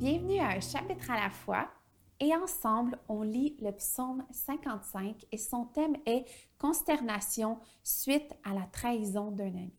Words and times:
un 0.00 0.60
chapitre 0.60 1.10
à 1.10 1.20
la 1.20 1.30
fois 1.30 1.68
et 2.20 2.34
ensemble, 2.34 2.98
on 3.08 3.22
lit 3.22 3.56
le 3.60 3.72
psaume 3.72 4.24
55 4.30 5.26
et 5.30 5.38
son 5.38 5.66
thème 5.66 5.96
est 6.06 6.24
Consternation 6.58 7.58
suite 7.82 8.32
à 8.44 8.54
la 8.54 8.66
trahison 8.72 9.30
d'un 9.30 9.48
ami. 9.48 9.74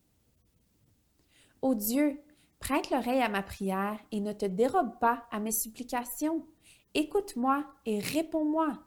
Ô 1.62 1.76
Dieu, 1.76 2.22
prête 2.60 2.90
l'oreille 2.92 3.22
à 3.22 3.30
ma 3.30 3.44
prière 3.44 4.00
et 4.12 4.20
ne 4.20 4.32
te 4.32 4.46
dérobe 4.46 4.98
pas 5.00 5.26
à 5.32 5.40
mes 5.40 5.52
supplications. 5.52 6.46
Écoute-moi 6.94 7.66
et 7.86 8.00
réponds-moi. 8.00 8.80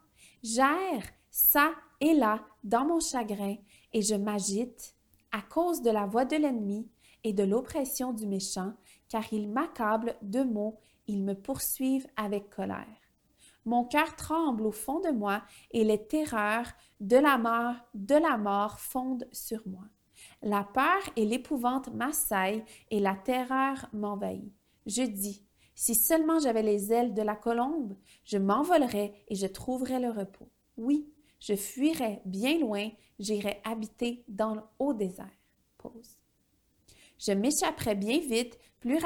J'erre 0.43 1.03
ça 1.29 1.71
et 1.99 2.13
là 2.13 2.43
dans 2.63 2.85
mon 2.85 2.99
chagrin 2.99 3.55
et 3.91 4.01
je 4.01 4.15
m'agite 4.15 4.95
à 5.31 5.41
cause 5.41 5.81
de 5.81 5.91
la 5.91 6.05
voix 6.05 6.25
de 6.25 6.35
l'ennemi 6.35 6.87
et 7.23 7.33
de 7.33 7.43
l'oppression 7.43 8.13
du 8.13 8.27
méchant, 8.27 8.73
car 9.09 9.23
il 9.31 9.47
m'accable 9.47 10.15
de 10.21 10.43
mots, 10.43 10.79
ils 11.07 11.23
me 11.23 11.33
poursuivent 11.33 12.07
avec 12.15 12.49
colère. 12.49 12.87
Mon 13.65 13.85
cœur 13.85 14.15
tremble 14.15 14.65
au 14.65 14.71
fond 14.71 14.99
de 14.99 15.11
moi 15.11 15.41
et 15.71 15.83
les 15.83 16.05
terreurs 16.05 16.67
de 16.99 17.17
la 17.17 17.37
mort, 17.37 17.75
de 17.93 18.15
la 18.15 18.37
mort 18.37 18.79
fondent 18.79 19.27
sur 19.31 19.61
moi. 19.65 19.85
La 20.41 20.63
peur 20.63 21.01
et 21.15 21.25
l'épouvante 21.25 21.93
m'assaillent 21.93 22.65
et 22.91 22.99
la 22.99 23.15
terreur 23.15 23.87
m'envahit. 23.93 24.53
Je 24.85 25.03
dis, 25.03 25.45
si 25.75 25.95
seulement 25.95 26.39
j'avais 26.39 26.61
les 26.61 26.91
ailes 26.91 27.13
de 27.13 27.21
la 27.21 27.35
colombe, 27.35 27.95
je 28.25 28.37
m'envolerais 28.37 29.13
et 29.27 29.35
je 29.35 29.47
trouverais 29.47 29.99
le 29.99 30.09
repos. 30.09 30.49
Oui, 30.77 31.09
je 31.39 31.55
fuirais 31.55 32.21
bien 32.25 32.59
loin, 32.59 32.89
j'irais 33.19 33.61
habiter 33.63 34.23
dans 34.27 34.55
le 34.55 34.61
haut 34.79 34.93
désert. 34.93 35.29
Pause. 35.77 36.22
Je 37.25 37.31
m'échapperais 37.31 37.95
bien 37.95 38.19
vite, 38.19 38.57
plus, 38.79 38.99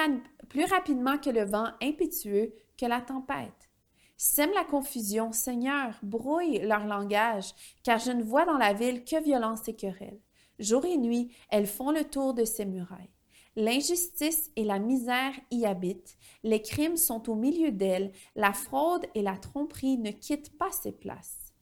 plus 0.50 0.66
rapidement 0.66 1.18
que 1.18 1.30
le 1.30 1.46
vent 1.46 1.68
impétueux, 1.82 2.54
que 2.78 2.86
la 2.86 3.02
tempête. 3.02 3.70
Sème 4.18 4.52
la 4.56 4.64
confusion, 4.64 5.32
Seigneur, 5.32 5.94
brouille 6.02 6.60
leur 6.60 6.88
langage, 6.88 7.54
car 7.84 8.00
je 8.00 8.12
ne 8.12 8.24
vois 8.24 8.46
dans 8.46 8.58
la 8.58 8.74
ville 8.74 9.04
que 9.04 9.22
violence 9.22 9.68
et 9.68 9.76
querelle. 9.76 10.20
Jour 10.58 10.86
et 10.86 10.98
nuit, 10.98 11.32
elles 11.52 11.68
font 11.68 11.92
le 11.92 12.04
tour 12.04 12.34
de 12.34 12.44
ces 12.44 12.66
murailles. 12.66 13.12
L'injustice 13.56 14.52
et 14.56 14.64
la 14.64 14.80
misère 14.80 15.34
y 15.52 15.66
habitent, 15.66 16.18
les 16.44 16.62
crimes 16.62 16.98
sont 16.98 17.30
au 17.30 17.36
milieu 17.36 17.72
d'elles, 17.72 18.12
la 18.36 18.54
fraude 18.54 19.06
et 19.14 19.22
la 19.22 19.38
tromperie 19.38 19.98
ne 19.98 20.12
quittent 20.12 20.58
pas 20.58 20.72
ces 20.72 20.92
places. 20.92 21.54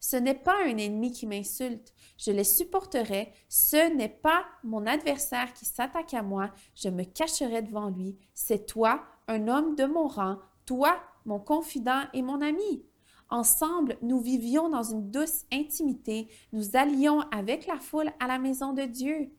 Ce 0.00 0.16
n'est 0.16 0.34
pas 0.34 0.56
un 0.64 0.76
ennemi 0.76 1.12
qui 1.12 1.26
m'insulte, 1.26 1.92
je 2.20 2.30
les 2.30 2.44
supporterai, 2.44 3.32
ce 3.48 3.94
n'est 3.94 4.10
pas 4.10 4.44
mon 4.62 4.86
adversaire 4.86 5.52
qui 5.54 5.64
s'attaque 5.64 6.12
à 6.12 6.22
moi, 6.22 6.50
je 6.74 6.90
me 6.90 7.04
cacherai 7.04 7.62
devant 7.62 7.88
lui, 7.88 8.18
c'est 8.34 8.66
toi, 8.66 9.02
un 9.26 9.48
homme 9.48 9.74
de 9.74 9.86
mon 9.86 10.06
rang, 10.06 10.36
toi, 10.66 11.00
mon 11.24 11.40
confident 11.40 12.02
et 12.12 12.22
mon 12.22 12.42
ami. 12.42 12.84
Ensemble, 13.30 13.96
nous 14.02 14.20
vivions 14.20 14.68
dans 14.68 14.82
une 14.82 15.10
douce 15.10 15.44
intimité, 15.52 16.28
nous 16.52 16.76
allions 16.76 17.20
avec 17.30 17.66
la 17.66 17.78
foule 17.78 18.12
à 18.20 18.26
la 18.26 18.38
maison 18.38 18.74
de 18.74 18.82
Dieu. 18.82 19.32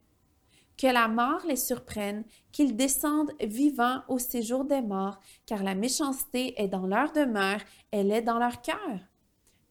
Que 0.77 0.87
la 0.87 1.07
mort 1.07 1.41
les 1.45 1.57
surprenne, 1.57 2.23
qu'ils 2.51 2.75
descendent 2.75 3.33
vivants 3.41 4.01
au 4.07 4.17
séjour 4.17 4.65
des 4.65 4.81
morts, 4.81 5.19
car 5.45 5.61
la 5.61 5.75
méchanceté 5.75 6.59
est 6.59 6.69
dans 6.69 6.87
leur 6.87 7.11
demeure, 7.11 7.59
elle 7.91 8.11
est 8.11 8.23
dans 8.23 8.39
leur 8.39 8.61
cœur. 8.61 9.10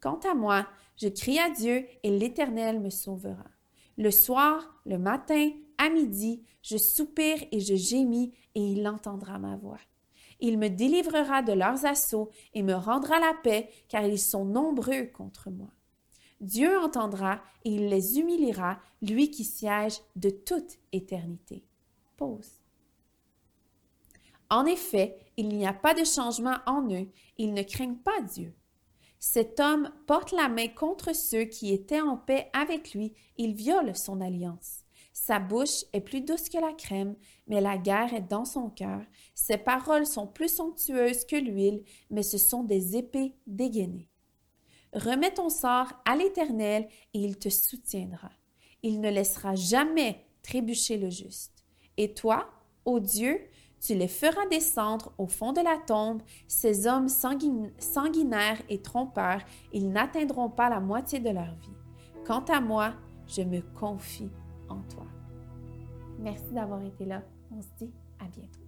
Quant 0.00 0.18
à 0.30 0.34
moi, 0.34 0.66
je 0.96 1.08
crie 1.08 1.38
à 1.38 1.50
Dieu 1.50 1.86
et 2.02 2.10
l'Éternel 2.10 2.80
me 2.80 2.90
sauvera. 2.90 3.50
Le 3.96 4.10
soir, 4.10 4.80
le 4.86 4.98
matin, 4.98 5.50
à 5.78 5.90
midi, 5.90 6.42
je 6.62 6.76
soupire 6.76 7.38
et 7.52 7.60
je 7.60 7.74
gémis, 7.74 8.32
et 8.54 8.60
il 8.60 8.86
entendra 8.88 9.38
ma 9.38 9.56
voix. 9.56 9.80
Il 10.40 10.58
me 10.58 10.68
délivrera 10.68 11.42
de 11.42 11.52
leurs 11.52 11.84
assauts 11.84 12.30
et 12.54 12.62
me 12.62 12.74
rendra 12.74 13.18
la 13.18 13.34
paix, 13.42 13.68
car 13.88 14.04
ils 14.04 14.18
sont 14.18 14.44
nombreux 14.44 15.04
contre 15.04 15.50
moi. 15.50 15.70
Dieu 16.40 16.78
entendra 16.78 17.42
et 17.64 17.70
il 17.70 17.88
les 17.88 18.18
humiliera, 18.18 18.80
lui 19.02 19.30
qui 19.30 19.44
siège 19.44 20.00
de 20.16 20.30
toute 20.30 20.78
éternité. 20.92 21.64
Pause. 22.16 22.60
En 24.48 24.64
effet, 24.64 25.18
il 25.36 25.48
n'y 25.48 25.66
a 25.66 25.74
pas 25.74 25.94
de 25.94 26.04
changement 26.04 26.56
en 26.66 26.90
eux, 26.90 27.08
ils 27.36 27.52
ne 27.52 27.62
craignent 27.62 27.96
pas 27.96 28.20
Dieu. 28.22 28.54
Cet 29.22 29.60
homme 29.60 29.90
porte 30.06 30.32
la 30.32 30.48
main 30.48 30.68
contre 30.68 31.14
ceux 31.14 31.44
qui 31.44 31.74
étaient 31.74 32.00
en 32.00 32.16
paix 32.16 32.48
avec 32.54 32.94
lui, 32.94 33.12
il 33.36 33.52
viole 33.52 33.94
son 33.94 34.18
alliance. 34.22 34.80
Sa 35.12 35.38
bouche 35.38 35.84
est 35.92 36.00
plus 36.00 36.22
douce 36.22 36.48
que 36.48 36.56
la 36.56 36.72
crème, 36.72 37.14
mais 37.46 37.60
la 37.60 37.76
guerre 37.76 38.14
est 38.14 38.26
dans 38.26 38.46
son 38.46 38.70
cœur. 38.70 39.02
Ses 39.34 39.58
paroles 39.58 40.06
sont 40.06 40.26
plus 40.26 40.48
somptueuses 40.48 41.26
que 41.26 41.36
l'huile, 41.36 41.84
mais 42.08 42.22
ce 42.22 42.38
sont 42.38 42.64
des 42.64 42.96
épées 42.96 43.34
dégainées. 43.46 44.08
Remets 44.94 45.34
ton 45.34 45.50
sort 45.50 45.92
à 46.06 46.16
l'Éternel 46.16 46.88
et 47.12 47.18
il 47.18 47.38
te 47.38 47.50
soutiendra. 47.50 48.30
Il 48.82 49.02
ne 49.02 49.10
laissera 49.10 49.54
jamais 49.54 50.24
trébucher 50.42 50.96
le 50.96 51.10
juste. 51.10 51.62
Et 51.98 52.14
toi, 52.14 52.48
ô 52.86 53.00
Dieu, 53.00 53.38
tu 53.80 53.94
les 53.94 54.08
feras 54.08 54.46
descendre 54.50 55.12
au 55.18 55.26
fond 55.26 55.52
de 55.52 55.60
la 55.60 55.78
tombe, 55.78 56.22
ces 56.46 56.86
hommes 56.86 57.08
sanguinaires 57.08 58.62
et 58.68 58.82
trompeurs, 58.82 59.40
ils 59.72 59.90
n'atteindront 59.90 60.50
pas 60.50 60.68
la 60.68 60.80
moitié 60.80 61.18
de 61.18 61.30
leur 61.30 61.54
vie. 61.54 61.76
Quant 62.26 62.44
à 62.44 62.60
moi, 62.60 62.92
je 63.26 63.42
me 63.42 63.60
confie 63.78 64.30
en 64.68 64.82
toi. 64.82 65.06
Merci 66.18 66.52
d'avoir 66.52 66.82
été 66.82 67.04
là. 67.06 67.22
On 67.50 67.62
se 67.62 67.68
dit 67.78 67.92
à 68.18 68.24
bientôt. 68.28 68.60